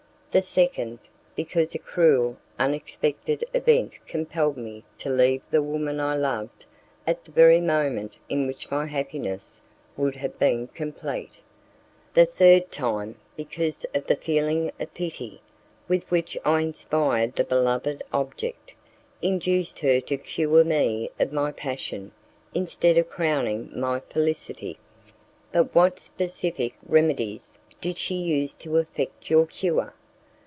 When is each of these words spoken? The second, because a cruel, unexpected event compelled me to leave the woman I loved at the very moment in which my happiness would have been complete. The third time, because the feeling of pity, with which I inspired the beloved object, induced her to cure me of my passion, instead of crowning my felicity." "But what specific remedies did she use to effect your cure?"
The 0.33 0.41
second, 0.41 0.99
because 1.35 1.75
a 1.75 1.77
cruel, 1.77 2.37
unexpected 2.57 3.43
event 3.53 3.95
compelled 4.07 4.55
me 4.55 4.85
to 4.99 5.09
leave 5.09 5.41
the 5.51 5.61
woman 5.61 5.99
I 5.99 6.15
loved 6.15 6.65
at 7.05 7.25
the 7.25 7.31
very 7.31 7.59
moment 7.59 8.15
in 8.29 8.47
which 8.47 8.71
my 8.71 8.85
happiness 8.85 9.61
would 9.97 10.15
have 10.15 10.39
been 10.39 10.67
complete. 10.67 11.41
The 12.13 12.25
third 12.25 12.71
time, 12.71 13.17
because 13.35 13.85
the 13.91 14.15
feeling 14.15 14.71
of 14.79 14.93
pity, 14.93 15.41
with 15.89 16.05
which 16.09 16.37
I 16.45 16.61
inspired 16.61 17.35
the 17.35 17.43
beloved 17.43 18.01
object, 18.13 18.73
induced 19.21 19.79
her 19.79 19.99
to 19.99 20.15
cure 20.15 20.63
me 20.63 21.11
of 21.19 21.33
my 21.33 21.51
passion, 21.51 22.13
instead 22.55 22.97
of 22.97 23.09
crowning 23.09 23.69
my 23.75 23.99
felicity." 23.99 24.79
"But 25.51 25.75
what 25.75 25.99
specific 25.99 26.75
remedies 26.87 27.59
did 27.81 27.97
she 27.97 28.13
use 28.15 28.53
to 28.53 28.77
effect 28.77 29.29
your 29.29 29.45
cure?" 29.45 29.93